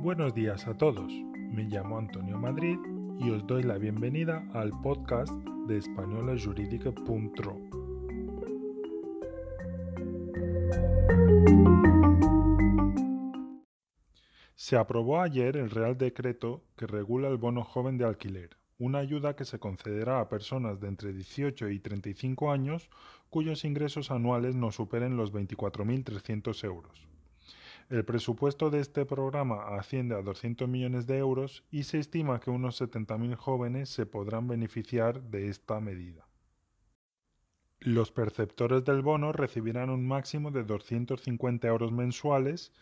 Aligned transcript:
Buenos 0.00 0.32
días 0.32 0.68
a 0.68 0.76
todos, 0.76 1.12
me 1.12 1.64
llamo 1.64 1.98
Antonio 1.98 2.38
Madrid 2.38 2.78
y 3.18 3.30
os 3.30 3.44
doy 3.48 3.64
la 3.64 3.78
bienvenida 3.78 4.48
al 4.54 4.70
podcast 4.80 5.32
de 5.66 5.76
españolajurídica.ro. 5.76 7.56
Se 14.54 14.76
aprobó 14.76 15.20
ayer 15.20 15.56
el 15.56 15.68
Real 15.68 15.98
Decreto 15.98 16.62
que 16.76 16.86
regula 16.86 17.26
el 17.26 17.36
bono 17.36 17.64
joven 17.64 17.98
de 17.98 18.04
alquiler, 18.04 18.50
una 18.78 19.00
ayuda 19.00 19.34
que 19.34 19.44
se 19.44 19.58
concederá 19.58 20.20
a 20.20 20.28
personas 20.28 20.78
de 20.78 20.86
entre 20.86 21.12
18 21.12 21.70
y 21.70 21.80
35 21.80 22.52
años 22.52 22.88
cuyos 23.30 23.64
ingresos 23.64 24.12
anuales 24.12 24.54
no 24.54 24.70
superen 24.70 25.16
los 25.16 25.32
24.300 25.32 26.62
euros. 26.62 27.08
El 27.88 28.04
presupuesto 28.04 28.68
de 28.68 28.80
este 28.80 29.06
programa 29.06 29.78
asciende 29.78 30.14
a 30.14 30.20
200 30.20 30.68
millones 30.68 31.06
de 31.06 31.16
euros 31.16 31.64
y 31.70 31.84
se 31.84 31.98
estima 31.98 32.38
que 32.38 32.50
unos 32.50 32.78
70.000 32.82 33.34
jóvenes 33.34 33.88
se 33.88 34.04
podrán 34.04 34.46
beneficiar 34.46 35.22
de 35.22 35.48
esta 35.48 35.80
medida. 35.80 36.28
Los 37.80 38.12
perceptores 38.12 38.84
del 38.84 39.00
bono 39.00 39.32
recibirán 39.32 39.88
un 39.88 40.06
máximo 40.06 40.50
de 40.50 40.64
250 40.64 41.66
euros 41.66 41.90
mensuales 41.90 42.72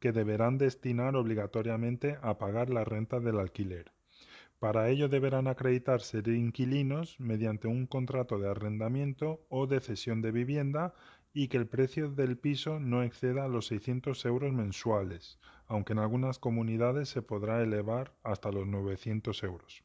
que 0.00 0.10
deberán 0.10 0.58
destinar 0.58 1.14
obligatoriamente 1.14 2.18
a 2.20 2.38
pagar 2.38 2.68
la 2.68 2.82
renta 2.82 3.20
del 3.20 3.38
alquiler. 3.38 3.92
Para 4.58 4.88
ello 4.88 5.08
deberán 5.08 5.46
acreditar 5.46 6.00
ser 6.00 6.26
inquilinos 6.26 7.20
mediante 7.20 7.68
un 7.68 7.86
contrato 7.86 8.38
de 8.38 8.48
arrendamiento 8.48 9.46
o 9.48 9.68
de 9.68 9.80
cesión 9.80 10.22
de 10.22 10.32
vivienda 10.32 10.94
y 11.38 11.48
que 11.48 11.58
el 11.58 11.66
precio 11.66 12.10
del 12.10 12.38
piso 12.38 12.80
no 12.80 13.02
exceda 13.02 13.46
los 13.46 13.66
600 13.66 14.24
euros 14.24 14.54
mensuales, 14.54 15.38
aunque 15.66 15.92
en 15.92 15.98
algunas 15.98 16.38
comunidades 16.38 17.10
se 17.10 17.20
podrá 17.20 17.62
elevar 17.62 18.14
hasta 18.22 18.50
los 18.50 18.66
900 18.66 19.42
euros. 19.42 19.84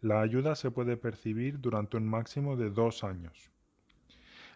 La 0.00 0.22
ayuda 0.22 0.54
se 0.54 0.70
puede 0.70 0.96
percibir 0.96 1.60
durante 1.60 1.98
un 1.98 2.08
máximo 2.08 2.56
de 2.56 2.70
dos 2.70 3.04
años. 3.04 3.50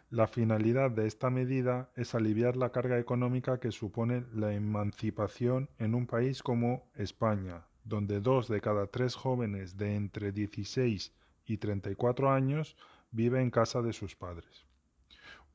La 0.09 0.27
finalidad 0.27 0.91
de 0.91 1.07
esta 1.07 1.29
medida 1.29 1.91
es 1.95 2.15
aliviar 2.15 2.57
la 2.57 2.73
carga 2.73 2.99
económica 2.99 3.61
que 3.61 3.71
supone 3.71 4.25
la 4.33 4.55
emancipación 4.55 5.69
en 5.79 5.95
un 5.95 6.07
país 6.07 6.43
como 6.43 6.89
España, 6.95 7.67
donde 7.85 8.23
dos 8.23 8.49
de 8.49 8.63
cada 8.63 8.87
tres 8.87 9.15
jóvenes 9.15 9.77
de 9.77 9.95
entre 9.95 10.33
16 10.33 11.13
y 11.45 11.59
34 11.59 12.33
años 12.33 12.79
vive 13.11 13.43
en 13.43 13.51
casa 13.51 13.83
de 13.83 13.93
sus 13.93 14.17
padres. 14.17 14.65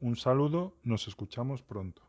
Un 0.02 0.16
saludo, 0.16 0.78
nos 0.84 1.10
escuchamos 1.10 1.62
pronto. 1.62 2.09